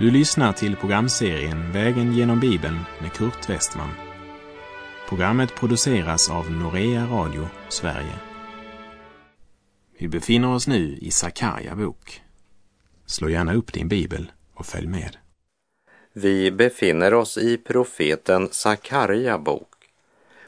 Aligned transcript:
Du 0.00 0.10
lyssnar 0.10 0.52
till 0.52 0.76
programserien 0.76 1.72
Vägen 1.72 2.12
genom 2.12 2.40
Bibeln 2.40 2.78
med 3.00 3.12
Kurt 3.12 3.50
Westman. 3.50 3.90
Programmet 5.08 5.54
produceras 5.54 6.30
av 6.30 6.50
Norea 6.50 7.06
Radio 7.06 7.48
Sverige. 7.68 8.14
Vi 9.98 10.08
befinner 10.08 10.54
oss 10.54 10.66
nu 10.66 10.98
i 11.00 11.10
Sakarja 11.10 11.76
bok. 11.76 12.22
Slå 13.06 13.28
gärna 13.28 13.54
upp 13.54 13.72
din 13.72 13.88
bibel 13.88 14.32
och 14.54 14.66
följ 14.66 14.86
med. 14.86 15.16
Vi 16.12 16.50
befinner 16.50 17.14
oss 17.14 17.38
i 17.38 17.56
profeten 17.56 18.48
Sakarja 18.50 19.38
bok 19.38 19.74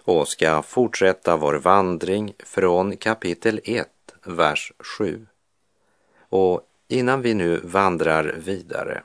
och 0.05 0.29
ska 0.29 0.63
fortsätta 0.63 1.37
vår 1.37 1.55
vandring 1.55 2.33
från 2.39 2.97
kapitel 2.97 3.61
1, 3.65 3.89
vers 4.25 4.73
7. 4.99 5.27
Och 6.19 6.61
innan 6.89 7.23
vi 7.23 7.35
nu 7.35 7.61
vandrar 7.65 8.35
vidare 8.45 9.03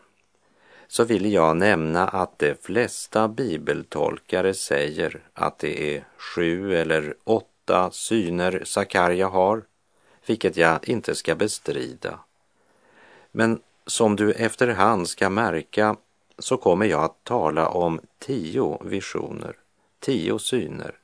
så 0.88 1.04
vill 1.04 1.34
jag 1.34 1.58
nämna 1.58 2.08
att 2.08 2.40
de 2.40 2.56
flesta 2.56 3.28
bibeltolkare 3.28 4.54
säger 4.54 5.20
att 5.34 5.60
det 5.60 5.96
är 5.96 6.04
sju 6.18 6.76
eller 6.76 7.16
åtta 7.24 7.92
syner 7.92 8.62
Sakarja 8.66 9.28
har, 9.28 9.64
vilket 10.26 10.58
jag 10.58 10.90
inte 10.90 11.16
ska 11.16 11.36
bestrida. 11.36 12.20
Men 13.32 13.60
som 13.86 14.16
du 14.16 14.32
efterhand 14.32 15.10
ska 15.10 15.30
märka 15.30 15.96
så 16.40 16.58
kommer 16.58 16.86
jag 16.86 17.04
att 17.04 17.24
tala 17.24 17.68
om 17.68 18.00
tio 18.20 18.80
visioner, 18.84 19.56
tio 20.00 20.40
syner, 20.40 20.96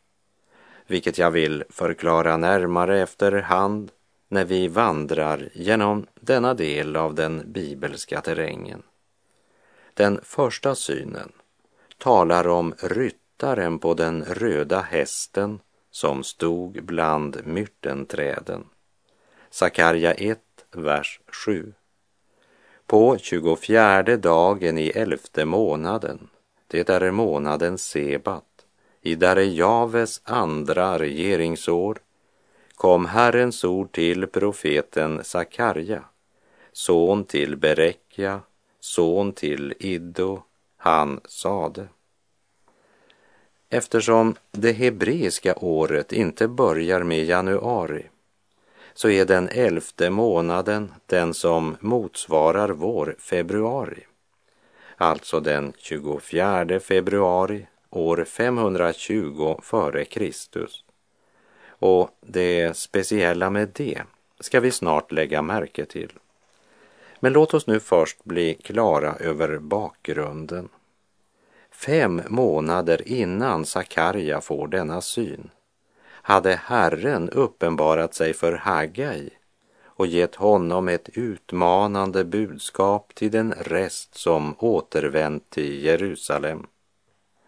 vilket 0.88 1.18
jag 1.18 1.32
vill 1.32 1.64
förklara 1.70 2.38
närmare 2.38 3.02
efterhand 3.02 3.92
när 4.28 4.46
vi 4.46 4.68
vandrar 4.68 5.50
genom 5.54 6.06
denna 6.20 6.54
del 6.54 6.96
av 6.96 7.16
den 7.16 7.52
bibelska 7.52 8.22
terrängen. 8.22 8.84
Den 9.94 10.20
första 10.24 10.76
synen 10.76 11.32
talar 11.98 12.48
om 12.48 12.74
ryttaren 12.80 13.80
på 13.80 13.94
den 13.94 14.26
röda 14.26 14.82
hästen 14.82 15.60
som 15.92 16.24
stod 16.24 16.84
bland 16.84 17.42
myrtenträden. 17.46 18.66
Sakarja 19.50 20.14
1, 20.14 20.40
vers 20.72 21.20
7. 21.46 21.74
På 22.88 23.18
tjugofjärde 23.18 24.18
dagen 24.18 24.78
i 24.78 24.88
elfte 24.88 25.46
månaden, 25.46 26.30
det 26.68 26.90
är 26.90 27.12
månaden 27.12 27.78
Sebat, 27.78 28.66
i 29.02 29.16
Darejaves 29.16 30.22
andra 30.24 31.00
regeringsår, 31.00 31.98
kom 32.76 33.06
Herrens 33.06 33.64
ord 33.64 33.92
till 33.92 34.28
profeten 34.28 35.24
Sakarja, 35.24 36.04
son 36.72 37.26
till 37.26 37.58
Berekja, 37.58 38.42
son 38.84 39.34
till 39.34 39.74
Iddo, 39.80 40.42
han 40.78 41.22
sade. 41.26 41.88
Eftersom 43.70 44.36
det 44.52 44.72
hebreiska 44.72 45.56
året 45.56 46.14
inte 46.14 46.48
börjar 46.48 47.04
med 47.04 47.26
januari 47.26 48.06
så 48.94 49.10
är 49.10 49.26
den 49.26 49.50
elfte 49.50 50.10
månaden 50.10 50.94
den 51.06 51.34
som 51.34 51.78
motsvarar 51.80 52.70
vår 52.70 53.16
februari. 53.20 54.04
Alltså 54.98 55.40
den 55.40 55.74
24 55.78 56.80
februari 56.80 57.68
år 57.90 58.26
520 58.26 59.60
före 59.62 60.06
Kristus. 60.06 60.84
Och 61.68 62.10
det 62.22 62.78
speciella 62.78 63.50
med 63.50 63.70
det 63.74 64.02
ska 64.40 64.60
vi 64.60 64.72
snart 64.72 65.12
lägga 65.12 65.42
märke 65.42 65.86
till. 65.86 66.12
Men 67.24 67.34
låt 67.34 67.54
oss 67.54 67.68
nu 67.68 67.80
först 67.80 68.24
bli 68.24 68.54
klara 68.54 69.16
över 69.16 69.58
bakgrunden. 69.58 70.70
Fem 71.72 72.22
månader 72.28 73.02
innan 73.06 73.66
Sakarja 73.66 74.42
får 74.42 74.68
denna 74.68 75.02
syn 75.02 75.50
hade 76.06 76.56
Herren 76.56 77.30
uppenbarat 77.30 78.14
sig 78.14 78.34
för 78.34 78.54
Hagai 78.54 79.30
och 79.86 80.08
gett 80.08 80.36
honom 80.36 80.88
ett 80.88 81.10
utmanande 81.14 82.24
budskap 82.24 83.16
till 83.16 83.32
den 83.32 83.54
rest 83.58 84.16
som 84.16 84.56
återvänt 84.60 85.50
till 85.50 85.84
Jerusalem. 85.84 86.68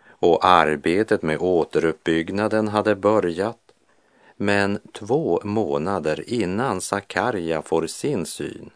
Och 0.07 0.45
arbetet 0.45 1.21
med 1.21 1.37
återuppbyggnaden 1.39 2.67
hade 2.67 2.95
börjat, 2.95 3.59
men 4.37 4.79
två 4.93 5.41
månader 5.43 6.23
innan 6.27 6.81
Sakarja 6.81 7.61
får 7.61 7.87
sin 7.87 8.25
syn 8.25 8.71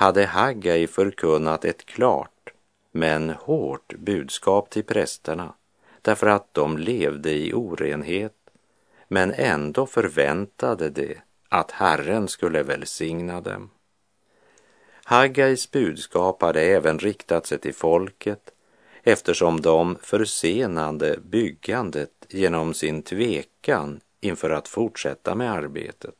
hade 0.00 0.26
Haggai 0.26 0.86
förkunnat 0.86 1.64
ett 1.64 1.86
klart 1.86 2.52
men 2.92 3.30
hårt 3.30 3.94
budskap 3.94 4.70
till 4.70 4.84
prästerna 4.84 5.54
därför 6.02 6.26
att 6.26 6.54
de 6.54 6.78
levde 6.78 7.30
i 7.30 7.52
orenhet 7.54 8.36
men 9.08 9.32
ändå 9.32 9.86
förväntade 9.86 10.90
de 10.90 11.16
att 11.48 11.70
Herren 11.70 12.28
skulle 12.28 12.62
välsigna 12.62 13.40
dem. 13.40 13.70
Haggais 15.04 15.70
budskap 15.70 16.42
hade 16.42 16.60
även 16.60 16.98
riktat 16.98 17.46
sig 17.46 17.58
till 17.58 17.74
folket 17.74 18.50
eftersom 19.02 19.60
de 19.60 19.96
försenade 20.02 21.18
byggandet 21.22 22.26
genom 22.28 22.74
sin 22.74 23.02
tvekan 23.02 24.00
inför 24.20 24.50
att 24.50 24.68
fortsätta 24.68 25.34
med 25.34 25.52
arbetet. 25.52 26.19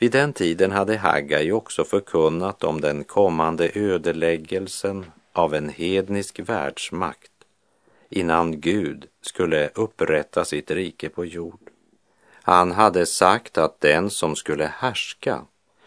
Vid 0.00 0.12
den 0.12 0.32
tiden 0.32 0.72
hade 0.72 0.96
Haggai 0.96 1.52
också 1.52 1.84
förkunnat 1.84 2.64
om 2.64 2.80
den 2.80 3.04
kommande 3.04 3.70
ödeläggelsen 3.74 5.06
av 5.32 5.54
en 5.54 5.68
hednisk 5.68 6.38
världsmakt 6.38 7.30
innan 8.08 8.60
Gud 8.60 9.06
skulle 9.22 9.68
upprätta 9.68 10.44
sitt 10.44 10.70
rike 10.70 11.08
på 11.08 11.24
jord. 11.24 11.70
Han 12.42 12.72
hade 12.72 13.06
sagt 13.06 13.58
att 13.58 13.80
den 13.80 14.10
som 14.10 14.36
skulle 14.36 14.66
härska 14.66 15.44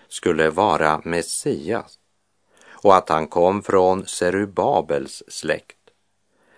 skulle 0.07 0.50
vara 0.50 1.02
Messias 1.03 2.00
och 2.68 2.96
att 2.96 3.09
han 3.09 3.28
kom 3.28 3.63
från 3.63 4.06
Serubabels 4.07 5.23
släkt. 5.28 5.78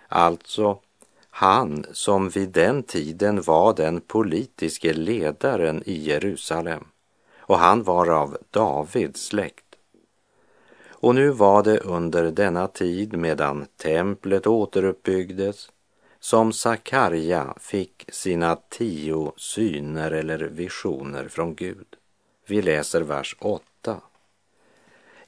Alltså 0.08 0.80
han 1.30 1.86
som 1.92 2.28
vid 2.28 2.48
den 2.48 2.82
tiden 2.82 3.42
var 3.42 3.74
den 3.74 4.00
politiske 4.00 4.92
ledaren 4.92 5.82
i 5.86 5.94
Jerusalem 5.94 6.84
och 7.46 7.58
han 7.58 7.82
var 7.82 8.10
av 8.10 8.36
Davids 8.50 9.26
släkt. 9.26 9.64
Och 10.88 11.14
nu 11.14 11.30
var 11.30 11.62
det 11.62 11.78
under 11.78 12.30
denna 12.30 12.68
tid 12.68 13.18
medan 13.18 13.66
templet 13.76 14.46
återuppbyggdes 14.46 15.70
som 16.20 16.52
Sakarja 16.52 17.54
fick 17.60 18.04
sina 18.12 18.56
tio 18.68 19.32
syner 19.36 20.10
eller 20.10 20.38
visioner 20.38 21.28
från 21.28 21.54
Gud. 21.54 21.86
Vi 22.46 22.62
läser 22.62 23.00
vers 23.00 23.36
8. 23.38 24.00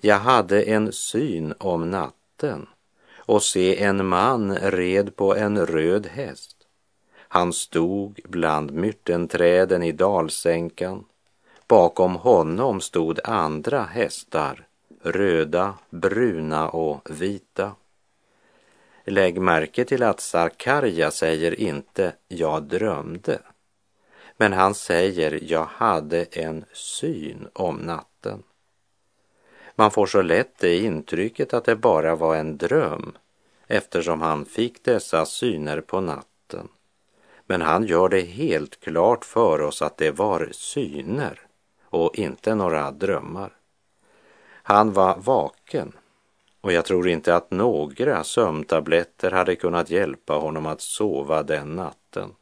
Jag 0.01 0.19
hade 0.19 0.63
en 0.63 0.93
syn 0.93 1.55
om 1.59 1.91
natten 1.91 2.67
och 3.17 3.43
se 3.43 3.83
en 3.83 4.07
man 4.07 4.57
red 4.57 5.17
på 5.17 5.35
en 5.37 5.67
röd 5.67 6.07
häst. 6.07 6.57
Han 7.17 7.53
stod 7.53 8.21
bland 8.25 8.73
myrtenträden 8.73 9.83
i 9.83 9.93
dalsänkan. 9.93 11.05
Bakom 11.69 12.17
honom 12.17 12.81
stod 12.81 13.21
andra 13.25 13.83
hästar 13.83 14.67
röda, 15.03 15.75
bruna 15.91 16.69
och 16.69 17.11
vita. 17.11 17.75
Lägg 19.05 19.41
märke 19.41 19.85
till 19.85 20.03
att 20.03 20.21
Sakarja 20.21 21.11
säger 21.11 21.61
inte 21.61 22.13
”jag 22.29 22.63
drömde”, 22.63 23.39
men 24.37 24.53
han 24.53 24.75
säger 24.75 25.39
”jag 25.43 25.65
hade 25.65 26.25
en 26.25 26.65
syn 26.73 27.49
om 27.53 27.77
natten”. 27.77 28.43
Man 29.75 29.91
får 29.91 30.07
så 30.07 30.23
lätt 30.23 30.59
det 30.59 30.79
intrycket 30.79 31.55
att 31.55 31.65
det 31.65 31.77
bara 31.77 32.17
var 32.17 32.37
en 32.37 32.59
dröm 32.59 33.13
eftersom 33.67 34.21
han 34.21 34.45
fick 34.45 34.85
dessa 34.85 35.27
syner 35.27 35.81
på 35.81 36.01
natten. 36.01 36.69
Men 37.47 37.63
han 37.63 37.87
gör 37.87 38.09
det 38.09 38.21
helt 38.21 38.81
klart 38.81 39.25
för 39.25 39.63
oss 39.63 39.83
att 39.83 39.97
det 39.97 40.11
var 40.11 40.49
syner 40.53 41.48
och 41.91 42.19
inte 42.19 42.55
några 42.55 42.91
drömmar. 42.91 43.53
Han 44.63 44.93
var 44.93 45.17
vaken 45.17 45.93
och 46.61 46.73
jag 46.73 46.85
tror 46.85 47.09
inte 47.09 47.37
att 47.37 47.51
några 47.51 48.25
sömntabletter 48.25 49.31
hade 49.31 49.57
kunnat 49.57 49.91
hjälpa 49.91 50.35
honom 50.35 50.67
att 50.67 50.81
sova 50.81 51.43
den 51.43 51.77
natten. 51.77 52.35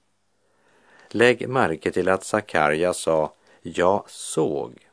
Lägg 1.08 1.48
märke 1.48 1.90
till 1.90 2.08
att 2.08 2.24
Sakarja 2.24 2.92
sa 2.92 3.32
”jag 3.62 4.10
såg”. 4.10 4.88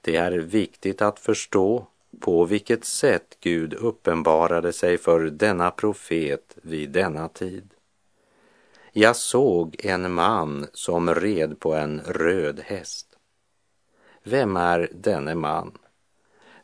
Det 0.00 0.16
är 0.16 0.32
viktigt 0.32 1.02
att 1.02 1.18
förstå 1.18 1.86
på 2.20 2.44
vilket 2.44 2.84
sätt 2.84 3.36
Gud 3.40 3.74
uppenbarade 3.74 4.72
sig 4.72 4.98
för 4.98 5.20
denna 5.20 5.70
profet 5.70 6.56
vid 6.62 6.90
denna 6.90 7.28
tid. 7.28 7.70
Jag 8.92 9.16
såg 9.16 9.76
en 9.78 10.12
man 10.12 10.66
som 10.72 11.14
red 11.14 11.60
på 11.60 11.74
en 11.74 12.00
röd 12.00 12.60
häst. 12.64 13.09
Vem 14.22 14.56
är 14.56 14.88
denne 14.92 15.34
man? 15.34 15.72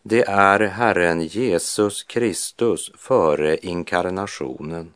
Det 0.03 0.23
är 0.29 0.61
Herren 0.61 1.21
Jesus 1.21 2.03
Kristus 2.03 2.93
före 2.97 3.57
inkarnationen, 3.57 4.95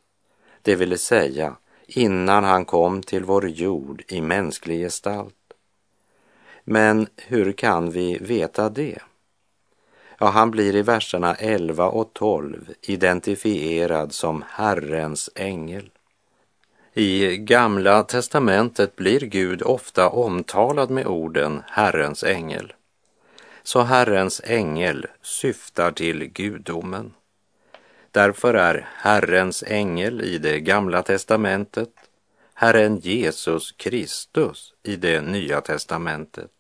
det 0.62 0.75
vill 0.75 0.99
säga 0.99 1.57
innan 1.87 2.45
han 2.45 2.65
kom 2.65 3.03
till 3.03 3.25
vår 3.25 3.49
jord 3.49 4.03
i 4.09 4.21
mänsklig 4.21 4.81
gestalt. 4.81 5.35
Men 6.65 7.07
hur 7.17 7.53
kan 7.53 7.91
vi 7.91 8.19
veta 8.19 8.69
det? 8.69 8.99
Ja, 10.19 10.27
han 10.27 10.51
blir 10.51 10.77
i 10.77 10.83
verserna 10.83 11.35
11 11.35 11.89
och 11.89 12.11
12 12.12 12.75
identifierad 12.83 14.12
som 14.12 14.45
Herrens 14.49 15.31
ängel. 15.35 15.91
I 17.00 17.37
Gamla 17.37 18.02
testamentet 18.02 18.97
blir 18.97 19.20
Gud 19.20 19.62
ofta 19.62 20.08
omtalad 20.08 20.91
med 20.91 21.06
orden 21.06 21.62
Herrens 21.67 22.25
ängel. 22.25 22.73
Så 23.62 23.81
Herrens 23.81 24.41
ängel 24.44 25.06
syftar 25.23 25.93
till 25.93 26.25
gudomen. 26.25 27.14
Därför 28.11 28.55
är 28.55 28.88
Herrens 28.94 29.64
ängel 29.67 30.20
i 30.23 30.38
det 30.38 30.61
gamla 30.61 31.02
testamentet 31.02 31.88
Herren 32.55 32.99
Jesus 32.99 33.73
Kristus 33.73 34.75
i 34.82 34.97
det 34.97 35.20
nya 35.20 35.61
testamentet. 35.61 36.50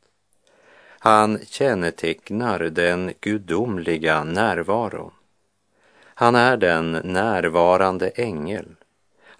Han 0.98 1.38
kännetecknar 1.46 2.58
den 2.58 3.12
gudomliga 3.20 4.24
närvaron. 4.24 5.12
Han 6.04 6.34
är 6.34 6.56
den 6.56 6.92
närvarande 6.92 8.08
ängel. 8.08 8.76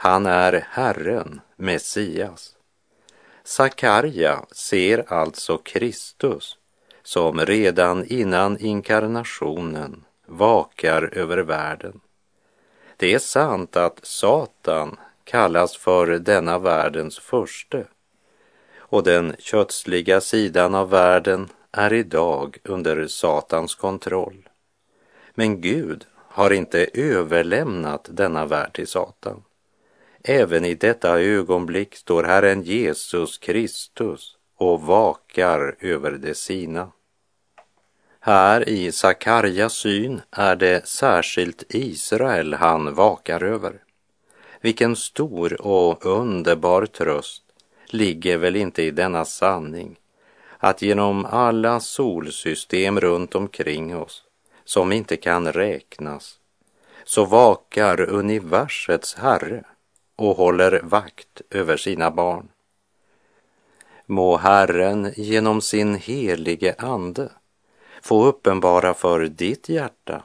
Han 0.03 0.27
är 0.27 0.67
Herren, 0.71 1.41
Messias. 1.57 2.57
Sakarja 3.45 4.45
ser 4.53 5.13
alltså 5.13 5.59
Kristus 5.59 6.59
som 7.03 7.41
redan 7.41 8.05
innan 8.07 8.59
inkarnationen 8.59 10.05
vakar 10.27 11.11
över 11.13 11.39
världen. 11.39 12.01
Det 12.97 13.15
är 13.15 13.19
sant 13.19 13.77
att 13.77 14.01
Satan 14.03 14.97
kallas 15.25 15.77
för 15.77 16.07
denna 16.07 16.59
världens 16.59 17.19
förste 17.19 17.85
och 18.77 19.03
den 19.03 19.37
kötsliga 19.39 20.21
sidan 20.21 20.75
av 20.75 20.91
världen 20.91 21.49
är 21.73 21.93
idag 21.93 22.59
under 22.65 23.07
Satans 23.07 23.75
kontroll. 23.75 24.49
Men 25.35 25.61
Gud 25.61 26.07
har 26.15 26.51
inte 26.51 26.89
överlämnat 26.95 28.09
denna 28.11 28.47
värld 28.47 28.73
till 28.73 28.87
Satan. 28.87 29.43
Även 30.25 30.65
i 30.65 30.75
detta 30.75 31.21
ögonblick 31.21 31.97
står 31.97 32.25
Herren 32.25 32.63
Jesus 32.63 33.39
Kristus 33.39 34.37
och 34.57 34.83
vakar 34.83 35.77
över 35.81 36.11
det 36.11 36.35
sina. 36.35 36.93
Här 38.21 38.69
i 38.69 38.93
Sakarjas 38.93 39.73
syn 39.73 40.21
är 40.31 40.57
det 40.57 40.89
särskilt 40.89 41.65
Israel 41.69 42.55
han 42.55 42.95
vakar 42.95 43.43
över. 43.43 43.83
Vilken 44.61 44.97
stor 44.97 45.67
och 45.67 46.07
underbar 46.07 46.87
tröst 46.87 47.43
ligger 47.87 48.39
väl 48.39 48.57
inte 48.57 48.83
i 48.83 48.91
denna 48.91 49.25
sanning 49.25 49.97
att 50.59 50.83
genom 50.83 51.25
alla 51.25 51.81
solsystem 51.81 53.01
runt 53.01 53.35
omkring 53.35 53.97
oss 53.97 54.23
som 54.65 54.93
inte 54.93 55.17
kan 55.17 55.53
räknas 55.53 56.39
så 57.05 57.25
vakar 57.25 58.01
universets 58.01 59.15
Herre 59.15 59.65
och 60.21 60.37
håller 60.37 60.81
vakt 60.83 61.43
över 61.51 61.77
sina 61.77 62.11
barn. 62.11 62.49
Må 64.07 64.37
Herren 64.37 65.13
genom 65.17 65.61
sin 65.61 65.95
helige 65.95 66.75
Ande 66.79 67.29
få 68.03 68.25
uppenbara 68.25 68.95
för 68.95 69.21
ditt 69.21 69.69
hjärta 69.69 70.23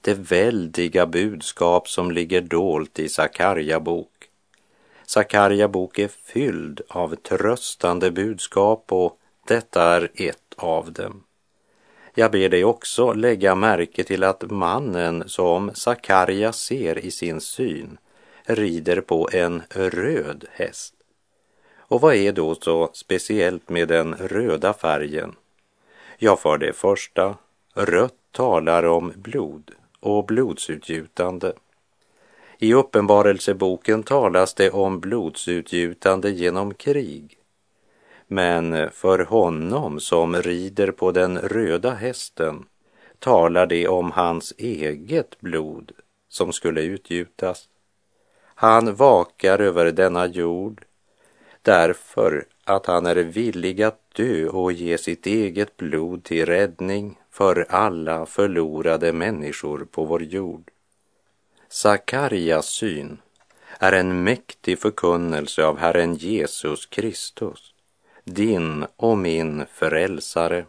det 0.00 0.14
väldiga 0.14 1.06
budskap 1.06 1.88
som 1.88 2.10
ligger 2.10 2.40
dolt 2.40 2.98
i 2.98 3.08
Sakarja 3.08 3.80
bok. 3.80 4.28
Sakarja 5.06 5.68
bok 5.68 5.98
är 5.98 6.08
fylld 6.08 6.80
av 6.88 7.14
tröstande 7.14 8.10
budskap 8.10 8.92
och 8.92 9.18
detta 9.46 9.82
är 9.82 10.10
ett 10.14 10.54
av 10.56 10.92
dem. 10.92 11.24
Jag 12.14 12.30
ber 12.30 12.48
dig 12.48 12.64
också 12.64 13.12
lägga 13.12 13.54
märke 13.54 14.04
till 14.04 14.24
att 14.24 14.50
mannen 14.50 15.24
som 15.26 15.70
Sakarja 15.74 16.52
ser 16.52 16.98
i 16.98 17.10
sin 17.10 17.40
syn 17.40 17.98
rider 18.46 19.00
på 19.00 19.28
en 19.32 19.62
röd 19.70 20.44
häst. 20.50 20.94
Och 21.76 22.00
vad 22.00 22.14
är 22.14 22.32
då 22.32 22.54
så 22.54 22.90
speciellt 22.92 23.68
med 23.68 23.88
den 23.88 24.14
röda 24.14 24.72
färgen? 24.72 25.34
Ja, 26.18 26.36
för 26.36 26.58
det 26.58 26.72
första, 26.72 27.36
rött 27.74 28.14
talar 28.30 28.84
om 28.84 29.12
blod 29.16 29.70
och 30.00 30.26
blodsutgjutande. 30.26 31.52
I 32.58 32.74
Uppenbarelseboken 32.74 34.02
talas 34.02 34.54
det 34.54 34.70
om 34.70 35.00
blodsutgjutande 35.00 36.30
genom 36.30 36.74
krig. 36.74 37.38
Men 38.26 38.90
för 38.90 39.18
honom 39.18 40.00
som 40.00 40.36
rider 40.36 40.90
på 40.90 41.12
den 41.12 41.38
röda 41.38 41.94
hästen 41.94 42.64
talar 43.18 43.66
det 43.66 43.88
om 43.88 44.10
hans 44.10 44.54
eget 44.58 45.40
blod 45.40 45.92
som 46.28 46.52
skulle 46.52 46.82
utgjutas. 46.82 47.68
Han 48.54 48.94
vakar 48.94 49.58
över 49.58 49.92
denna 49.92 50.26
jord 50.26 50.84
därför 51.62 52.44
att 52.64 52.86
han 52.86 53.06
är 53.06 53.16
villig 53.16 53.82
att 53.82 54.14
dö 54.14 54.48
och 54.48 54.72
ge 54.72 54.98
sitt 54.98 55.26
eget 55.26 55.76
blod 55.76 56.24
till 56.24 56.46
räddning 56.46 57.18
för 57.30 57.66
alla 57.68 58.26
förlorade 58.26 59.12
människor 59.12 59.86
på 59.90 60.04
vår 60.04 60.22
jord. 60.22 60.70
Sakarjas 61.68 62.66
syn 62.66 63.18
är 63.78 63.92
en 63.92 64.24
mäktig 64.24 64.78
förkunnelse 64.78 65.64
av 65.64 65.78
Herren 65.78 66.14
Jesus 66.14 66.86
Kristus, 66.86 67.74
din 68.24 68.86
och 68.96 69.18
min 69.18 69.66
frälsare. 69.72 70.64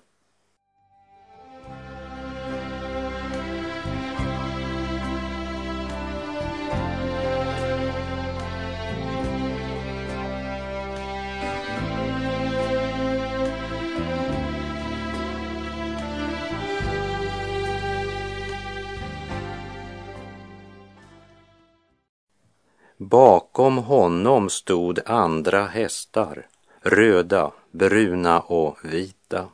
Bakom 23.10 23.78
honom 23.78 24.50
stod 24.50 25.00
andra 25.06 25.66
hästar, 25.66 26.48
röda, 26.82 27.52
bruna 27.72 28.40
och 28.40 28.78
vita. 28.84 29.50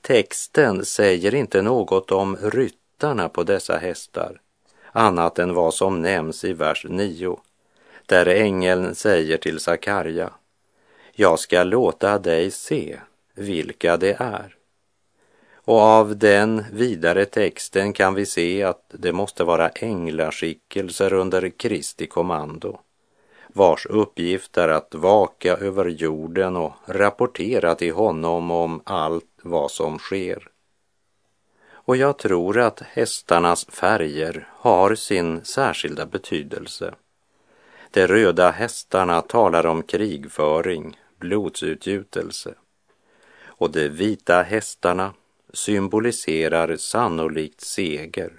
Texten 0.00 0.84
säger 0.84 1.34
inte 1.34 1.62
något 1.62 2.12
om 2.12 2.36
ryttarna 2.36 3.28
på 3.28 3.42
dessa 3.42 3.76
hästar, 3.76 4.40
annat 4.92 5.38
än 5.38 5.54
vad 5.54 5.74
som 5.74 6.02
nämns 6.02 6.44
i 6.44 6.52
vers 6.52 6.86
9, 6.88 7.38
där 8.06 8.26
ängeln 8.26 8.94
säger 8.94 9.36
till 9.36 9.60
Sakarja, 9.60 10.30
jag 11.12 11.38
ska 11.38 11.62
låta 11.62 12.18
dig 12.18 12.50
se 12.50 13.00
vilka 13.34 13.96
det 13.96 14.16
är. 14.20 14.59
Och 15.64 15.80
av 15.80 16.16
den 16.16 16.64
vidare 16.72 17.24
texten 17.24 17.92
kan 17.92 18.14
vi 18.14 18.26
se 18.26 18.62
att 18.62 18.84
det 18.88 19.12
måste 19.12 19.44
vara 19.44 19.68
änglaskickelser 19.68 21.12
under 21.12 21.50
Kristi 21.50 22.06
kommando, 22.06 22.80
vars 23.48 23.86
uppgift 23.86 24.56
är 24.56 24.68
att 24.68 24.94
vaka 24.94 25.56
över 25.56 25.86
jorden 25.86 26.56
och 26.56 26.72
rapportera 26.86 27.74
till 27.74 27.92
honom 27.92 28.50
om 28.50 28.82
allt 28.84 29.24
vad 29.42 29.70
som 29.70 29.98
sker. 29.98 30.48
Och 31.72 31.96
jag 31.96 32.18
tror 32.18 32.58
att 32.58 32.80
hästarnas 32.80 33.64
färger 33.64 34.48
har 34.52 34.94
sin 34.94 35.44
särskilda 35.44 36.06
betydelse. 36.06 36.94
De 37.90 38.06
röda 38.06 38.50
hästarna 38.50 39.20
talar 39.20 39.66
om 39.66 39.82
krigföring, 39.82 40.98
blodsutgjutelse. 41.18 42.54
Och 43.44 43.70
de 43.70 43.88
vita 43.88 44.42
hästarna 44.42 45.14
symboliserar 45.52 46.76
sannolikt 46.76 47.60
seger 47.60 48.32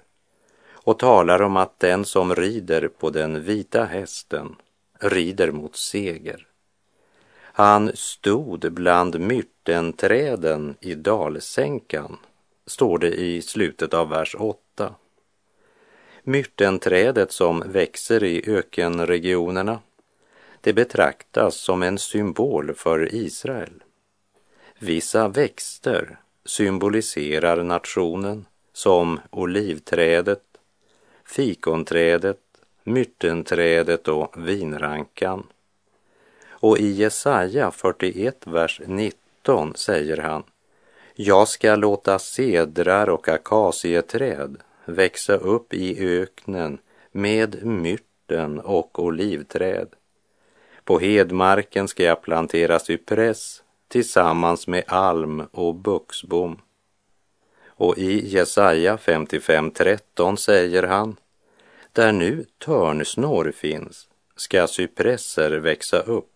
och 0.84 0.98
talar 0.98 1.42
om 1.42 1.56
att 1.56 1.80
den 1.80 2.04
som 2.04 2.34
rider 2.34 2.88
på 2.88 3.10
den 3.10 3.42
vita 3.42 3.84
hästen 3.84 4.56
rider 4.98 5.50
mot 5.50 5.76
seger. 5.76 6.46
Han 7.54 7.90
stod 7.94 8.72
bland 8.72 9.20
myrtenträden 9.20 10.76
i 10.80 10.94
dalsänkan, 10.94 12.18
står 12.66 12.98
det 12.98 13.14
i 13.14 13.42
slutet 13.42 13.94
av 13.94 14.08
vers 14.08 14.36
8. 14.38 14.94
Myrtenträdet 16.22 17.32
som 17.32 17.62
växer 17.66 18.24
i 18.24 18.50
ökenregionerna, 18.50 19.80
det 20.60 20.72
betraktas 20.72 21.56
som 21.56 21.82
en 21.82 21.98
symbol 21.98 22.74
för 22.74 23.14
Israel. 23.14 23.82
Vissa 24.78 25.28
växter 25.28 26.18
symboliserar 26.44 27.62
nationen 27.62 28.46
som 28.72 29.20
olivträdet, 29.30 30.42
fikonträdet, 31.24 32.40
myrtenträdet 32.84 34.08
och 34.08 34.48
vinrankan. 34.48 35.46
Och 36.48 36.78
i 36.78 36.90
Jesaja 36.90 37.70
41, 37.70 38.46
vers 38.46 38.80
19 38.86 39.74
säger 39.74 40.16
han 40.16 40.42
Jag 41.14 41.48
ska 41.48 41.76
låta 41.76 42.18
cedrar 42.18 43.08
och 43.08 43.28
akacieträd 43.28 44.56
växa 44.84 45.36
upp 45.36 45.74
i 45.74 46.06
öknen 46.20 46.78
med 47.12 47.66
myrten 47.66 48.60
och 48.60 48.98
olivträd. 48.98 49.88
På 50.84 50.98
hedmarken 50.98 51.88
ska 51.88 52.02
jag 52.02 52.22
plantera 52.22 52.78
cypress 52.78 53.61
tillsammans 53.92 54.66
med 54.66 54.84
alm 54.86 55.46
och 55.52 55.74
buxbom. 55.74 56.60
Och 57.66 57.98
i 57.98 58.28
Jesaja 58.28 58.96
55.13 58.96 60.36
säger 60.36 60.82
han 60.82 61.16
Där 61.92 62.12
nu 62.12 62.44
törnsnår 62.58 63.52
finns 63.56 64.08
ska 64.36 64.66
cypresser 64.66 65.50
växa 65.50 66.00
upp. 66.00 66.32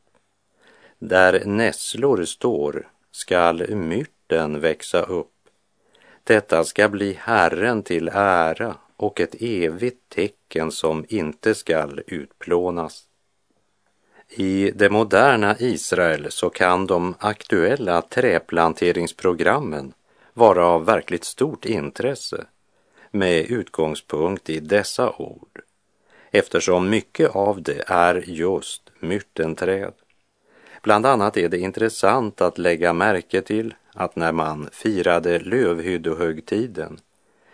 Där 0.98 1.44
nässlor 1.44 2.24
står 2.24 2.88
skall 3.10 3.74
myrten 3.74 4.60
växa 4.60 5.02
upp. 5.02 5.32
Detta 6.24 6.64
ska 6.64 6.88
bli 6.88 7.12
Herren 7.20 7.82
till 7.82 8.10
ära 8.12 8.74
och 8.96 9.20
ett 9.20 9.34
evigt 9.40 10.08
tecken 10.08 10.72
som 10.72 11.04
inte 11.08 11.54
skall 11.54 12.00
utplånas. 12.06 13.05
I 14.28 14.70
det 14.74 14.90
moderna 14.90 15.56
Israel 15.58 16.26
så 16.30 16.50
kan 16.50 16.86
de 16.86 17.14
aktuella 17.18 18.02
träplanteringsprogrammen 18.02 19.92
vara 20.32 20.66
av 20.66 20.84
verkligt 20.84 21.24
stort 21.24 21.64
intresse 21.64 22.44
med 23.10 23.46
utgångspunkt 23.50 24.50
i 24.50 24.60
dessa 24.60 25.10
ord 25.10 25.60
eftersom 26.30 26.90
mycket 26.90 27.30
av 27.36 27.62
det 27.62 27.84
är 27.86 28.24
just 28.26 28.90
myrtenträd. 29.00 29.92
Bland 30.82 31.06
annat 31.06 31.36
är 31.36 31.48
det 31.48 31.58
intressant 31.58 32.40
att 32.40 32.58
lägga 32.58 32.92
märke 32.92 33.42
till 33.42 33.74
att 33.94 34.16
när 34.16 34.32
man 34.32 34.68
firade 34.72 35.38
lövhyddohögtiden 35.38 36.98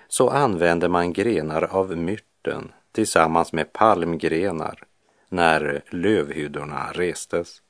så 0.09 0.31
använde 0.31 0.89
man 0.89 1.13
grenar 1.13 1.63
av 1.63 1.97
myrten 1.97 2.73
tillsammans 2.93 3.53
med 3.53 3.73
palmgrenar 3.73 4.85
när 5.33 5.83
lövhyddorna 5.91 6.93
restes. 6.93 7.63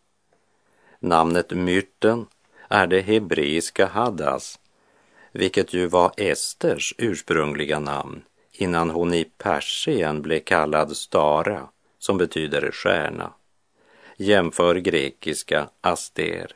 Namnet 0.99 1.51
myrten 1.51 2.27
är 2.69 2.87
det 2.87 3.01
hebreiska 3.01 3.87
hadas, 3.87 4.59
vilket 5.33 5.73
ju 5.73 5.87
var 5.87 6.13
Esters 6.17 6.95
ursprungliga 6.99 7.79
namn 7.79 8.23
innan 8.53 8.91
hon 8.91 9.15
i 9.15 9.25
Persien 9.39 10.23
blev 10.23 10.41
kallad 10.41 10.97
Stara, 10.97 11.69
som 11.99 12.19
betyder 12.19 12.71
stjärna. 12.71 13.33
Jämför 14.17 14.75
grekiska 14.75 15.69
aster. 15.81 16.53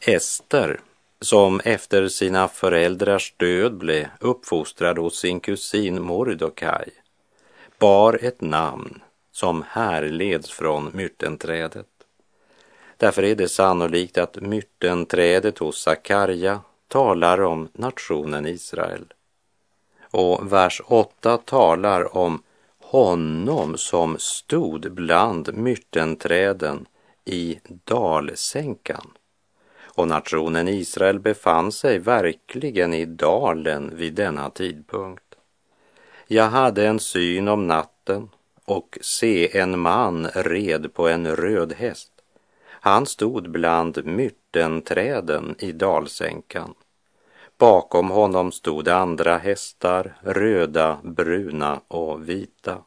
Ester, 0.00 0.80
som 1.20 1.60
efter 1.64 2.08
sina 2.08 2.48
föräldrars 2.48 3.34
död 3.36 3.76
blev 3.76 4.06
uppfostrad 4.20 4.98
hos 4.98 5.18
sin 5.18 5.40
kusin 5.40 6.02
Mordokaj, 6.02 6.90
bar 7.78 8.18
ett 8.22 8.40
namn 8.40 9.00
som 9.36 9.64
härleds 9.68 10.50
från 10.50 10.90
myrtenträdet. 10.94 11.86
Därför 12.96 13.22
är 13.22 13.34
det 13.34 13.48
sannolikt 13.48 14.18
att 14.18 14.36
myrtenträdet 14.36 15.58
hos 15.58 15.82
Sakarja 15.82 16.60
talar 16.88 17.42
om 17.42 17.68
nationen 17.72 18.46
Israel. 18.46 19.04
Och 20.10 20.52
vers 20.52 20.80
8 20.84 21.38
talar 21.38 22.16
om 22.16 22.42
honom 22.78 23.76
som 23.76 24.18
stod 24.18 24.92
bland 24.92 25.54
myrtenträden 25.54 26.86
i 27.24 27.60
dalsänkan. 27.64 29.10
Och 29.82 30.08
nationen 30.08 30.68
Israel 30.68 31.18
befann 31.18 31.72
sig 31.72 31.98
verkligen 31.98 32.94
i 32.94 33.04
dalen 33.04 33.96
vid 33.96 34.14
denna 34.14 34.50
tidpunkt. 34.50 35.34
Jag 36.26 36.48
hade 36.48 36.86
en 36.86 37.00
syn 37.00 37.48
om 37.48 37.66
natten 37.66 38.28
och 38.66 38.98
se 39.00 39.58
en 39.58 39.78
man 39.78 40.26
red 40.26 40.94
på 40.94 41.08
en 41.08 41.36
röd 41.36 41.72
häst. 41.72 42.12
Han 42.68 43.06
stod 43.06 43.50
bland 43.50 44.06
myrtenträden 44.06 45.54
i 45.58 45.72
dalsänkan. 45.72 46.74
Bakom 47.58 48.10
honom 48.10 48.52
stod 48.52 48.88
andra 48.88 49.38
hästar, 49.38 50.16
röda, 50.20 50.98
bruna 51.02 51.80
och 51.88 52.28
vita. 52.28 52.78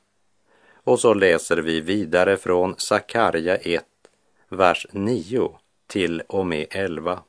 Och 0.84 1.00
så 1.00 1.14
läser 1.14 1.58
vi 1.58 1.82
vidare 1.82 2.38
från 2.38 2.76
Sakarja 2.78 3.56
1, 3.56 3.86
vers 4.50 4.88
9 4.92 5.52
till 5.88 6.22
och 6.22 6.46
med 6.46 6.68
11. 6.70 7.20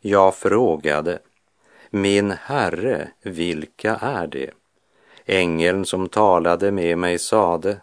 Jag 0.00 0.34
frågade, 0.34 1.18
min 1.90 2.30
herre, 2.30 3.08
vilka 3.22 3.96
är 3.96 4.26
det? 4.26 4.50
Ängeln 5.30 5.84
som 5.84 6.08
talade 6.08 6.70
med 6.70 6.98
mig 6.98 7.18
sade, 7.18 7.80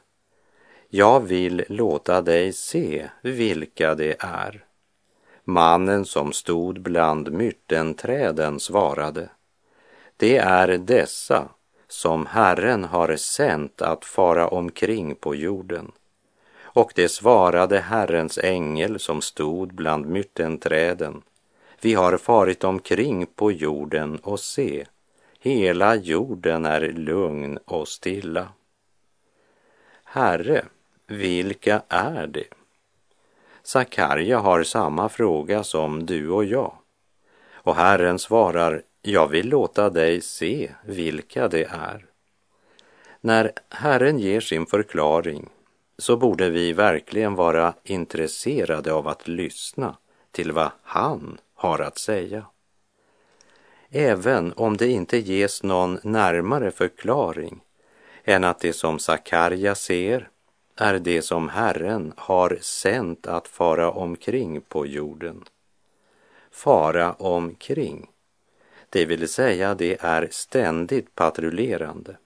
jag 0.89 1.19
vill 1.19 1.63
låta 1.69 2.21
dig 2.21 2.53
se 2.53 3.09
vilka 3.21 3.95
det 3.95 4.15
är. 4.19 4.63
Mannen 5.43 6.05
som 6.05 6.33
stod 6.33 6.81
bland 6.81 7.31
myrtenträden 7.31 8.59
svarade, 8.59 9.29
det 10.17 10.37
är 10.37 10.67
dessa 10.77 11.49
som 11.87 12.25
Herren 12.25 12.83
har 12.83 13.15
sänt 13.15 13.81
att 13.81 14.05
fara 14.05 14.47
omkring 14.47 15.15
på 15.15 15.35
jorden. 15.35 15.91
Och 16.61 16.91
det 16.95 17.09
svarade 17.09 17.79
Herrens 17.79 18.37
ängel 18.37 18.99
som 18.99 19.21
stod 19.21 19.73
bland 19.73 20.05
myrtenträden. 20.05 21.21
Vi 21.81 21.93
har 21.93 22.17
farit 22.17 22.63
omkring 22.63 23.25
på 23.25 23.51
jorden 23.51 24.19
och 24.23 24.39
se, 24.39 24.85
Hela 25.45 25.95
jorden 25.95 26.65
är 26.65 26.81
lugn 26.81 27.57
och 27.65 27.87
stilla. 27.87 28.47
Herre, 30.03 30.65
vilka 31.07 31.81
är 31.87 32.27
det? 32.27 32.47
Sakarja 33.63 34.39
har 34.39 34.63
samma 34.63 35.09
fråga 35.09 35.63
som 35.63 36.05
du 36.05 36.29
och 36.29 36.45
jag. 36.45 36.73
Och 37.53 37.75
Herren 37.75 38.19
svarar, 38.19 38.81
jag 39.01 39.27
vill 39.27 39.49
låta 39.49 39.89
dig 39.89 40.21
se 40.21 40.71
vilka 40.85 41.47
det 41.47 41.63
är. 41.63 42.05
När 43.21 43.51
Herren 43.69 44.19
ger 44.19 44.41
sin 44.41 44.65
förklaring 44.65 45.49
så 45.97 46.17
borde 46.17 46.49
vi 46.49 46.73
verkligen 46.73 47.35
vara 47.35 47.73
intresserade 47.83 48.93
av 48.93 49.07
att 49.07 49.27
lyssna 49.27 49.97
till 50.31 50.51
vad 50.51 50.71
han 50.83 51.37
har 51.53 51.79
att 51.79 51.97
säga 51.97 52.45
även 53.97 54.53
om 54.55 54.77
det 54.77 54.87
inte 54.87 55.17
ges 55.17 55.63
någon 55.63 55.99
närmare 56.03 56.71
förklaring 56.71 57.59
än 58.23 58.43
att 58.43 58.59
det 58.59 58.73
som 58.73 58.99
Sakarja 58.99 59.75
ser 59.75 60.29
är 60.75 60.99
det 60.99 61.21
som 61.21 61.49
Herren 61.49 62.13
har 62.17 62.57
sänt 62.61 63.27
att 63.27 63.47
fara 63.47 63.91
omkring 63.91 64.61
på 64.61 64.85
jorden. 64.85 65.43
Fara 66.51 67.13
omkring, 67.13 68.09
det 68.89 69.05
vill 69.05 69.27
säga 69.27 69.75
det 69.75 69.97
är 69.99 70.27
ständigt 70.31 71.15
patrullerande, 71.15 72.17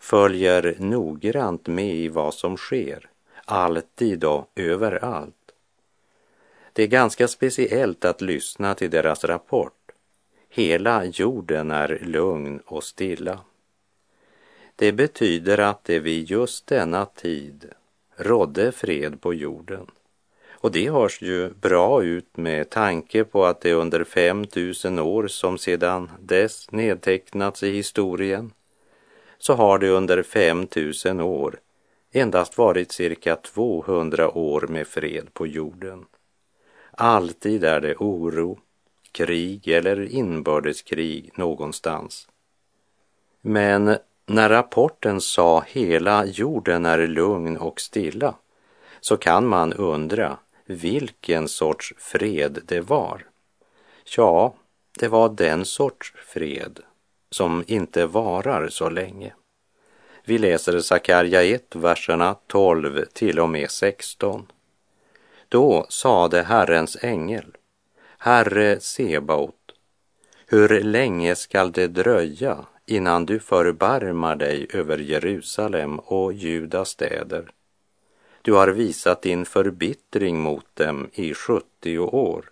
följer 0.00 0.76
noggrant 0.78 1.66
med 1.66 1.94
i 1.94 2.08
vad 2.08 2.34
som 2.34 2.56
sker, 2.56 3.08
alltid 3.44 4.24
och 4.24 4.50
överallt. 4.56 5.34
Det 6.72 6.82
är 6.82 6.86
ganska 6.86 7.28
speciellt 7.28 8.04
att 8.04 8.20
lyssna 8.20 8.74
till 8.74 8.90
deras 8.90 9.24
rapport 9.24 9.79
Hela 10.52 11.04
jorden 11.04 11.70
är 11.70 11.98
lugn 12.02 12.60
och 12.66 12.84
stilla. 12.84 13.40
Det 14.76 14.92
betyder 14.92 15.58
att 15.58 15.84
det 15.84 15.98
vid 15.98 16.30
just 16.30 16.66
denna 16.66 17.06
tid 17.06 17.70
rådde 18.16 18.72
fred 18.72 19.20
på 19.20 19.34
jorden. 19.34 19.86
Och 20.50 20.72
det 20.72 20.90
hörs 20.90 21.22
ju 21.22 21.50
bra 21.50 22.02
ut 22.02 22.36
med 22.36 22.70
tanke 22.70 23.24
på 23.24 23.44
att 23.44 23.60
det 23.60 23.72
under 23.72 24.04
5000 24.04 24.98
år 24.98 25.26
som 25.26 25.58
sedan 25.58 26.10
dess 26.20 26.72
nedtecknats 26.72 27.62
i 27.62 27.70
historien 27.70 28.52
så 29.38 29.54
har 29.54 29.78
det 29.78 29.88
under 29.88 30.22
5000 30.22 31.20
år 31.20 31.60
endast 32.12 32.58
varit 32.58 32.92
cirka 32.92 33.36
200 33.36 34.30
år 34.30 34.66
med 34.68 34.86
fred 34.86 35.34
på 35.34 35.46
jorden. 35.46 36.06
Alltid 36.90 37.64
är 37.64 37.80
det 37.80 37.96
oro, 37.96 38.58
krig 39.12 39.68
eller 39.68 40.12
inbördeskrig 40.14 41.30
någonstans. 41.34 42.28
Men 43.40 43.96
när 44.26 44.48
rapporten 44.48 45.20
sa 45.20 45.64
hela 45.66 46.26
jorden 46.26 46.86
är 46.86 47.06
lugn 47.06 47.56
och 47.56 47.80
stilla 47.80 48.34
så 49.00 49.16
kan 49.16 49.46
man 49.46 49.72
undra 49.72 50.38
vilken 50.66 51.48
sorts 51.48 51.94
fred 51.98 52.58
det 52.64 52.80
var. 52.80 53.26
Ja, 54.16 54.54
Det 54.98 55.08
var 55.08 55.28
den 55.28 55.64
sorts 55.64 56.12
fred 56.26 56.80
som 57.30 57.64
inte 57.66 58.06
varar 58.06 58.68
så 58.68 58.90
länge. 58.90 59.34
Vi 60.24 60.38
läser 60.38 60.80
Sakarja 60.80 61.42
1, 61.42 61.76
verserna 61.76 62.36
12 62.46 63.04
till 63.12 63.40
och 63.40 63.48
med 63.48 63.70
16. 63.70 64.46
Då 65.48 65.86
sade 65.88 66.42
Herrens 66.42 66.96
ängel, 67.04 67.56
Herre 68.22 68.80
Sebaot, 68.80 69.72
hur 70.46 70.80
länge 70.80 71.34
skall 71.34 71.72
det 71.72 71.86
dröja 71.86 72.66
innan 72.86 73.26
du 73.26 73.40
förbarmar 73.40 74.36
dig 74.36 74.66
över 74.72 74.98
Jerusalem 74.98 75.98
och 75.98 76.32
Judas 76.32 76.88
städer? 76.88 77.50
Du 78.42 78.52
har 78.52 78.68
visat 78.68 79.22
din 79.22 79.44
förbittring 79.44 80.40
mot 80.40 80.66
dem 80.74 81.10
i 81.12 81.34
70 81.34 81.98
år. 81.98 82.50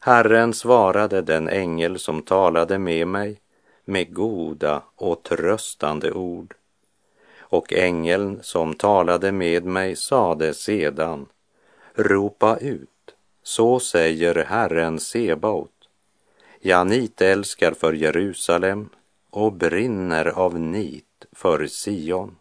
Herren 0.00 0.54
svarade 0.54 1.22
den 1.22 1.48
ängel 1.48 1.98
som 1.98 2.22
talade 2.22 2.78
med 2.78 3.08
mig 3.08 3.40
med 3.84 4.14
goda 4.14 4.82
och 4.94 5.22
tröstande 5.22 6.12
ord. 6.12 6.54
Och 7.38 7.72
ängeln 7.72 8.38
som 8.42 8.74
talade 8.74 9.32
med 9.32 9.64
mig 9.64 9.96
sade 9.96 10.54
sedan, 10.54 11.26
ropa 11.94 12.56
ut, 12.56 12.90
så 13.46 13.80
säger 13.80 14.34
Herren 14.34 15.00
Sebaot. 15.00 15.88
Jag 16.60 16.86
nitälskar 16.86 17.72
för 17.72 17.92
Jerusalem 17.92 18.88
och 19.30 19.52
brinner 19.52 20.26
av 20.26 20.60
nit 20.60 21.26
för 21.32 21.66
Sion. 21.66 22.36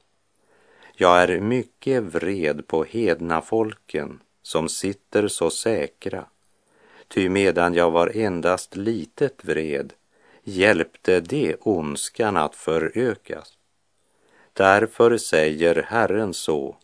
Jag 0.94 1.24
är 1.24 1.40
mycket 1.40 2.04
vred 2.04 2.68
på 2.68 2.84
hedna 2.84 3.42
folken 3.42 4.20
som 4.42 4.70
sitter 4.70 5.28
så 5.28 5.50
säkra, 5.50 6.26
ty 7.08 7.30
medan 7.30 7.74
jag 7.74 7.92
var 7.92 8.18
endast 8.18 8.76
litet 8.76 9.46
vred 9.46 9.94
hjälpte 10.44 11.20
det 11.20 11.56
ondskan 11.62 12.38
att 12.38 12.56
förökas. 12.56 13.54
Därför 14.54 15.18
säger 15.18 15.84
Herren 15.88 16.34
så, 16.34 16.76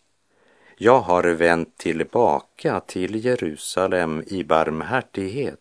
jag 0.83 1.01
har 1.01 1.23
vänt 1.23 1.77
tillbaka 1.77 2.79
till 2.79 3.25
Jerusalem 3.25 4.23
i 4.27 4.43
barmhärtighet. 4.43 5.59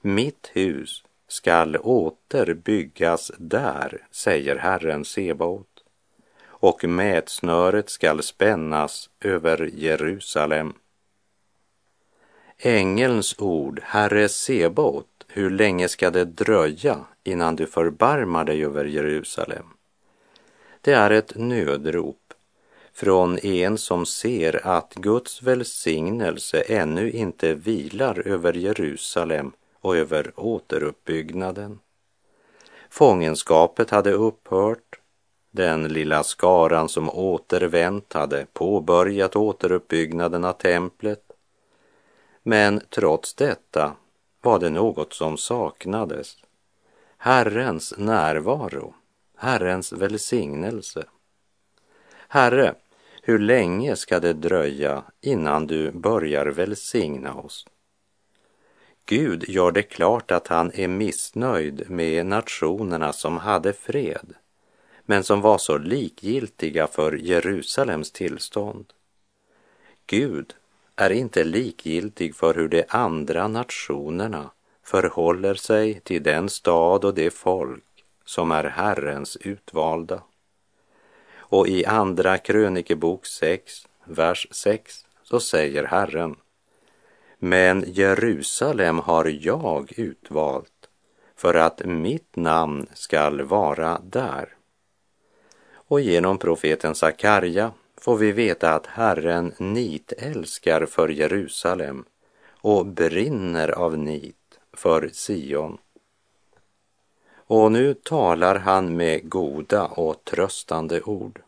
Mitt 0.00 0.50
hus 0.52 1.04
skall 1.28 1.76
åter 1.76 2.54
byggas 2.54 3.32
där, 3.38 4.06
säger 4.10 4.56
Herren 4.56 5.04
Sebaot, 5.04 5.84
och 6.44 6.84
mätsnöret 6.84 7.90
skall 7.90 8.22
spännas 8.22 9.10
över 9.20 9.70
Jerusalem. 9.74 10.74
Ängelns 12.58 13.34
ord, 13.38 13.80
Herre 13.84 14.28
Sebaot, 14.28 15.26
hur 15.28 15.50
länge 15.50 15.88
ska 15.88 16.10
det 16.10 16.24
dröja 16.24 16.98
innan 17.24 17.56
du 17.56 17.66
förbarmar 17.66 18.44
dig 18.44 18.64
över 18.64 18.84
Jerusalem? 18.84 19.66
Det 20.80 20.92
är 20.92 21.10
ett 21.10 21.32
nödrop 21.36 22.25
från 22.96 23.38
en 23.38 23.78
som 23.78 24.06
ser 24.06 24.66
att 24.66 24.94
Guds 24.94 25.42
välsignelse 25.42 26.60
ännu 26.60 27.10
inte 27.10 27.54
vilar 27.54 28.28
över 28.28 28.52
Jerusalem 28.52 29.52
och 29.80 29.96
över 29.96 30.32
återuppbyggnaden. 30.36 31.78
Fångenskapet 32.90 33.90
hade 33.90 34.12
upphört. 34.12 35.00
Den 35.50 35.88
lilla 35.88 36.24
skaran 36.24 36.88
som 36.88 37.10
återvänt 37.10 38.12
hade 38.12 38.46
påbörjat 38.52 39.36
återuppbyggnaden 39.36 40.44
av 40.44 40.52
templet. 40.52 41.32
Men 42.42 42.80
trots 42.90 43.34
detta 43.34 43.92
var 44.42 44.58
det 44.58 44.70
något 44.70 45.12
som 45.12 45.36
saknades. 45.36 46.36
Herrens 47.16 47.94
närvaro, 47.98 48.94
Herrens 49.36 49.92
välsignelse. 49.92 51.04
Herre, 52.28 52.74
hur 53.28 53.38
länge 53.38 53.96
ska 53.96 54.20
det 54.20 54.32
dröja 54.32 55.02
innan 55.20 55.66
du 55.66 55.90
börjar 55.90 56.46
välsigna 56.46 57.34
oss? 57.34 57.66
Gud 59.06 59.48
gör 59.48 59.72
det 59.72 59.82
klart 59.82 60.30
att 60.30 60.48
han 60.48 60.70
är 60.74 60.88
missnöjd 60.88 61.90
med 61.90 62.26
nationerna 62.26 63.12
som 63.12 63.36
hade 63.36 63.72
fred, 63.72 64.34
men 65.04 65.24
som 65.24 65.40
var 65.40 65.58
så 65.58 65.78
likgiltiga 65.78 66.86
för 66.86 67.12
Jerusalems 67.12 68.12
tillstånd. 68.12 68.92
Gud 70.06 70.54
är 70.96 71.10
inte 71.10 71.44
likgiltig 71.44 72.34
för 72.34 72.54
hur 72.54 72.68
de 72.68 72.84
andra 72.88 73.48
nationerna 73.48 74.50
förhåller 74.82 75.54
sig 75.54 76.00
till 76.00 76.22
den 76.22 76.48
stad 76.48 77.04
och 77.04 77.14
det 77.14 77.30
folk 77.30 78.04
som 78.24 78.50
är 78.50 78.64
Herrens 78.64 79.36
utvalda. 79.36 80.22
Och 81.48 81.68
i 81.68 81.84
Andra 81.84 82.38
krönikebok 82.38 83.26
6, 83.26 83.86
vers 84.04 84.46
6, 84.50 85.04
så 85.22 85.40
säger 85.40 85.84
Herren 85.84 86.36
men 87.38 87.84
Jerusalem 87.86 88.98
har 88.98 89.24
jag 89.40 89.92
utvalt 89.96 90.88
för 91.36 91.54
att 91.54 91.84
mitt 91.84 92.36
namn 92.36 92.86
skall 92.94 93.42
vara 93.42 94.00
där. 94.04 94.48
Och 95.74 96.00
genom 96.00 96.38
profeten 96.38 96.94
Sakarja 96.94 97.72
får 97.96 98.16
vi 98.16 98.32
veta 98.32 98.74
att 98.74 98.86
Herren 98.86 99.52
nitälskar 99.58 100.86
för 100.86 101.08
Jerusalem 101.08 102.04
och 102.50 102.86
brinner 102.86 103.68
av 103.68 103.98
nit 103.98 104.58
för 104.72 105.10
Sion. 105.12 105.78
Och 107.46 107.72
nu 107.72 107.94
talar 107.94 108.58
han 108.58 108.96
med 108.96 109.28
goda 109.28 109.86
och 109.86 110.24
tröstande 110.24 111.02
ord. 111.02 111.42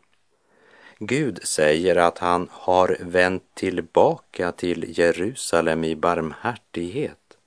Gud 0.99 1.39
säger 1.43 1.95
att 1.95 2.17
han 2.17 2.47
har 2.51 2.97
vänt 2.99 3.43
tillbaka 3.53 4.51
till 4.51 4.99
Jerusalem 4.99 5.83
i 5.83 5.95
barmhärtighet. 5.95 7.37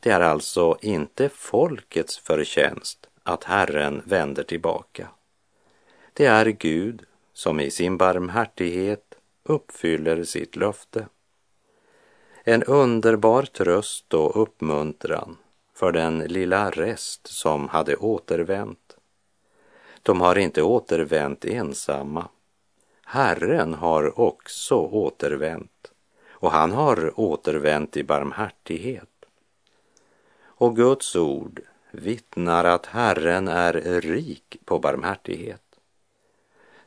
Det 0.00 0.10
är 0.10 0.20
alltså 0.20 0.76
inte 0.80 1.28
folkets 1.28 2.18
förtjänst 2.18 3.06
att 3.22 3.44
Herren 3.44 4.02
vänder 4.04 4.42
tillbaka. 4.42 5.08
Det 6.12 6.26
är 6.26 6.46
Gud 6.46 7.02
som 7.32 7.60
i 7.60 7.70
sin 7.70 7.96
barmhärtighet 7.96 9.14
uppfyller 9.42 10.24
sitt 10.24 10.56
löfte. 10.56 11.06
En 12.44 12.62
underbar 12.62 13.42
tröst 13.42 14.14
och 14.14 14.42
uppmuntran 14.42 15.36
för 15.74 15.92
den 15.92 16.18
lilla 16.18 16.70
rest 16.70 17.26
som 17.26 17.68
hade 17.68 17.96
återvänt. 17.96 18.96
De 20.02 20.20
har 20.20 20.38
inte 20.38 20.62
återvänt 20.62 21.44
ensamma 21.44 22.28
Herren 23.06 23.74
har 23.74 24.20
också 24.20 24.74
återvänt 24.74 25.92
och 26.28 26.50
han 26.50 26.72
har 26.72 27.20
återvänt 27.20 27.96
i 27.96 28.04
barmhärtighet. 28.04 29.24
Och 30.44 30.76
Guds 30.76 31.16
ord 31.16 31.60
vittnar 31.90 32.64
att 32.64 32.86
Herren 32.86 33.48
är 33.48 34.00
rik 34.00 34.56
på 34.64 34.78
barmhärtighet. 34.78 35.62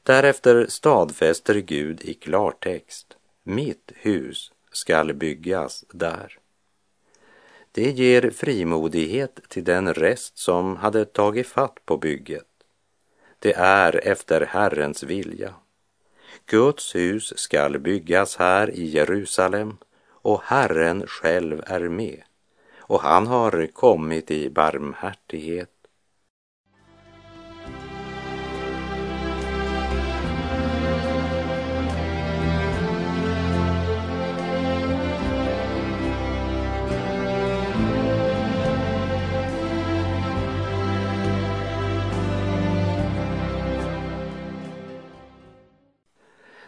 Därefter 0.03 0.65
stadfäster 0.69 1.55
Gud 1.55 2.01
i 2.01 2.13
klartext, 2.13 3.17
mitt 3.43 3.91
hus 3.95 4.51
skall 4.71 5.13
byggas 5.13 5.85
där. 5.89 6.39
Det 7.77 7.91
ger 7.91 8.29
frimodighet 8.31 9.39
till 9.49 9.63
den 9.63 9.93
rest 9.93 10.37
som 10.37 10.75
hade 10.75 11.05
tagit 11.05 11.47
fatt 11.47 11.85
på 11.85 11.97
bygget. 11.97 12.45
Det 13.39 13.53
är 13.53 14.07
efter 14.07 14.41
Herrens 14.41 15.03
vilja 15.03 15.53
Guds 16.45 16.95
hus 16.95 17.33
skall 17.37 17.79
byggas 17.79 18.35
här 18.35 18.71
i 18.71 18.85
Jerusalem 18.85 19.77
och 20.09 20.41
Herren 20.43 21.07
själv 21.07 21.63
är 21.65 21.89
med 21.89 22.23
och 22.77 23.01
han 23.01 23.27
har 23.27 23.67
kommit 23.73 24.31
i 24.31 24.49
barmhärtighet 24.49 25.76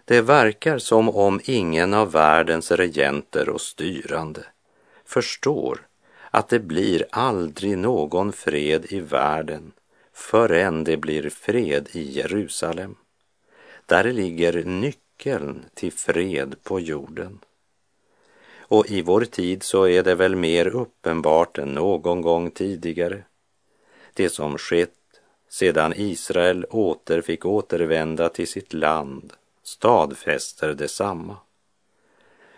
Det 0.09 0.21
verkar 0.21 0.77
som 0.77 1.09
om 1.09 1.41
ingen 1.43 1.93
av 1.93 2.11
världens 2.11 2.71
regenter 2.71 3.49
och 3.49 3.61
styrande 3.61 4.43
förstår 5.05 5.87
att 6.31 6.49
det 6.49 6.59
blir 6.59 7.05
aldrig 7.11 7.77
någon 7.77 8.33
fred 8.33 8.85
i 8.89 8.99
världen 8.99 9.71
förrän 10.13 10.83
det 10.83 10.97
blir 10.97 11.29
fred 11.29 11.89
i 11.91 12.11
Jerusalem. 12.11 12.95
Där 13.85 14.03
ligger 14.03 14.63
nyckeln 14.63 15.65
till 15.73 15.91
fred 15.91 16.55
på 16.63 16.79
jorden. 16.79 17.39
Och 18.59 18.91
i 18.91 19.01
vår 19.01 19.21
tid 19.21 19.63
så 19.63 19.87
är 19.87 20.03
det 20.03 20.15
väl 20.15 20.35
mer 20.35 20.67
uppenbart 20.67 21.57
än 21.57 21.73
någon 21.73 22.21
gång 22.21 22.51
tidigare. 22.51 23.23
Det 24.13 24.29
som 24.29 24.57
skett 24.57 25.21
sedan 25.49 25.93
Israel 25.95 26.65
åter 26.65 27.21
fick 27.21 27.45
återvända 27.45 28.29
till 28.29 28.47
sitt 28.47 28.73
land 28.73 29.33
stadfäster 29.69 30.73
detsamma. 30.73 31.37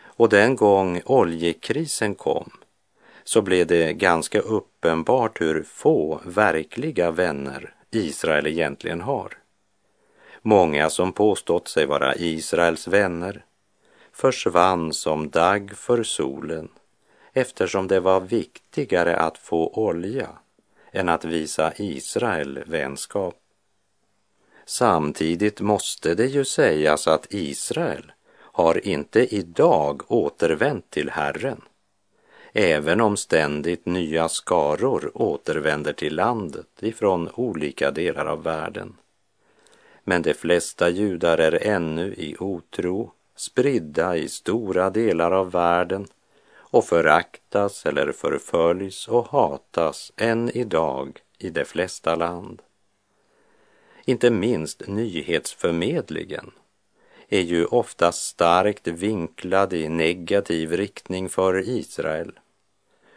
Och 0.03 0.29
den 0.29 0.55
gång 0.55 1.01
oljekrisen 1.05 2.15
kom 2.15 2.51
så 3.23 3.41
blev 3.41 3.67
det 3.67 3.93
ganska 3.93 4.39
uppenbart 4.39 5.41
hur 5.41 5.63
få 5.63 6.21
verkliga 6.25 7.11
vänner 7.11 7.75
Israel 7.91 8.47
egentligen 8.47 9.01
har. 9.01 9.37
Många 10.41 10.89
som 10.89 11.13
påstått 11.13 11.67
sig 11.67 11.85
vara 11.85 12.15
Israels 12.15 12.87
vänner 12.87 13.45
försvann 14.11 14.93
som 14.93 15.29
dagg 15.29 15.71
för 15.77 16.03
solen 16.03 16.69
eftersom 17.33 17.87
det 17.87 17.99
var 17.99 18.21
viktigare 18.21 19.15
att 19.15 19.37
få 19.37 19.69
olja 19.73 20.29
än 20.91 21.09
att 21.09 21.25
visa 21.25 21.73
Israel 21.75 22.63
vänskap. 22.65 23.40
Samtidigt 24.71 25.61
måste 25.61 26.15
det 26.15 26.25
ju 26.25 26.45
sägas 26.45 27.07
att 27.07 27.27
Israel 27.29 28.11
har 28.35 28.87
inte 28.87 29.35
idag 29.35 30.01
återvänt 30.07 30.89
till 30.89 31.09
Herren, 31.09 31.61
även 32.53 33.01
om 33.01 33.17
ständigt 33.17 33.85
nya 33.85 34.29
skaror 34.29 35.11
återvänder 35.13 35.93
till 35.93 36.15
landet 36.15 36.67
ifrån 36.79 37.29
olika 37.33 37.91
delar 37.91 38.25
av 38.25 38.43
världen. 38.43 38.97
Men 40.03 40.21
de 40.21 40.33
flesta 40.33 40.89
judar 40.89 41.37
är 41.37 41.67
ännu 41.67 42.13
i 42.13 42.35
otro, 42.39 43.11
spridda 43.35 44.17
i 44.17 44.29
stora 44.29 44.89
delar 44.89 45.31
av 45.31 45.51
världen 45.51 46.07
och 46.55 46.85
föraktas 46.85 47.85
eller 47.85 48.11
förföljs 48.11 49.07
och 49.07 49.27
hatas 49.27 50.11
än 50.17 50.49
idag 50.49 51.19
i 51.37 51.49
de 51.49 51.65
flesta 51.65 52.15
land. 52.15 52.61
Inte 54.05 54.29
minst 54.29 54.87
nyhetsförmedlingen 54.87 56.51
är 57.29 57.41
ju 57.41 57.65
ofta 57.65 58.11
starkt 58.11 58.87
vinklad 58.87 59.73
i 59.73 59.89
negativ 59.89 60.71
riktning 60.71 61.29
för 61.29 61.69
Israel. 61.69 62.39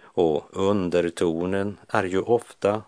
Och 0.03 0.45
undertonen 0.51 1.79
är 1.89 2.05
ju 2.05 2.21
ofta, 2.21 2.83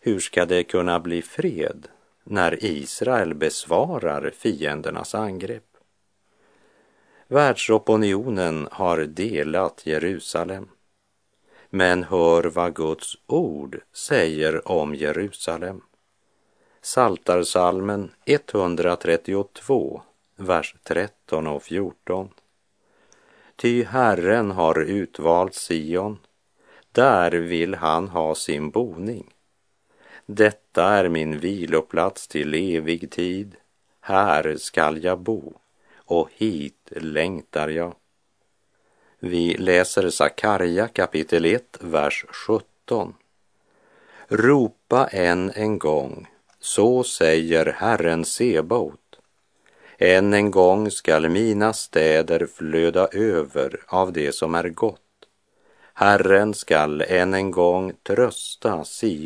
hur 0.00 0.20
ska 0.20 0.46
det 0.46 0.64
kunna 0.64 1.00
bli 1.00 1.22
fred 1.22 1.88
när 2.24 2.64
Israel 2.64 3.34
besvarar 3.34 4.30
fiendernas 4.30 5.14
angrepp? 5.14 5.64
Världsopinionen 7.28 8.68
har 8.70 8.98
delat 8.98 9.86
Jerusalem. 9.86 10.68
Men 11.70 12.04
hör 12.04 12.44
vad 12.44 12.74
Guds 12.74 13.16
ord 13.26 13.80
säger 13.92 14.68
om 14.68 14.94
Jerusalem. 14.94 15.80
Saltarsalmen 16.84 18.10
132, 18.24 20.02
vers 20.36 20.74
13 20.82 21.46
och 21.46 21.62
14. 21.62 22.28
Ty 23.56 23.84
Herren 23.84 24.50
har 24.50 24.80
utvalt 24.80 25.54
Sion, 25.54 26.18
där 26.92 27.30
vill 27.32 27.74
han 27.74 28.08
ha 28.08 28.34
sin 28.34 28.70
boning. 28.70 29.30
Detta 30.26 30.84
är 30.84 31.08
min 31.08 31.38
viloplats 31.38 32.28
till 32.28 32.54
evig 32.54 33.10
tid, 33.10 33.56
här 34.00 34.56
skall 34.56 35.04
jag 35.04 35.18
bo 35.18 35.52
och 35.94 36.28
hit 36.32 36.92
längtar 36.96 37.68
jag. 37.68 37.94
Vi 39.18 39.56
läser 39.56 40.10
Sakarja 40.10 40.88
kapitel 40.88 41.44
1, 41.44 41.78
vers 41.80 42.24
17. 42.28 43.14
Ropa 44.28 45.06
än 45.06 45.50
en 45.50 45.78
gång, 45.78 46.28
så 46.62 47.04
säger 47.04 47.66
Herren 47.66 48.24
Sebaot. 48.24 48.98
Än 49.98 50.32
en 50.34 50.50
gång 50.50 50.90
skall 50.90 51.28
mina 51.28 51.72
städer 51.72 52.46
flöda 52.46 53.08
över 53.12 53.80
av 53.86 54.12
det 54.12 54.32
som 54.32 54.54
är 54.54 54.68
gott. 54.68 55.00
Herren 55.94 56.54
skall 56.54 57.00
än 57.00 57.34
en 57.34 57.50
gång 57.50 57.92
trösta 58.02 58.84
Sion 58.84 59.18